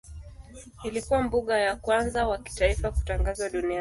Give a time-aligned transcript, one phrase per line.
[0.85, 3.69] Ilikuwa mbuga ya kwanza wa kitaifa kutangazwa duniani.